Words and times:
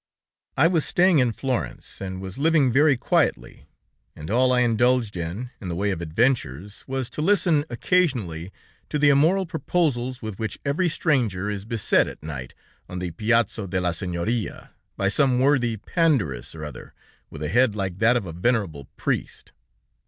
"I 0.57 0.65
was 0.65 0.83
staying 0.83 1.19
in 1.19 1.31
Florence, 1.31 2.01
and 2.01 2.19
was 2.21 2.39
living 2.39 2.71
very 2.71 2.97
quietly, 2.97 3.67
and 4.15 4.31
all 4.31 4.51
I 4.51 4.61
indulged 4.61 5.15
in, 5.15 5.51
in 5.61 5.67
the 5.67 5.75
way 5.75 5.91
of 5.91 6.01
adventures, 6.01 6.83
was 6.87 7.07
to 7.11 7.21
listen 7.21 7.65
occasionally 7.69 8.51
to 8.89 8.97
the 8.97 9.09
immoral 9.11 9.45
proposals 9.45 10.19
with 10.19 10.39
which 10.39 10.57
every 10.65 10.89
stranger 10.89 11.51
is 11.51 11.65
beset 11.65 12.07
at 12.07 12.23
night 12.23 12.55
on 12.89 12.97
the 12.97 13.11
Piazzo 13.11 13.67
de 13.67 13.79
la 13.79 13.91
Signoria, 13.91 14.71
by 14.97 15.07
some 15.07 15.37
worthy 15.39 15.77
Pandarus 15.77 16.55
or 16.55 16.65
other, 16.65 16.95
with 17.29 17.43
a 17.43 17.49
head 17.49 17.75
like 17.75 17.99
that 17.99 18.17
of 18.17 18.25
a 18.25 18.33
venerable 18.33 18.85
priest. 18.97 19.51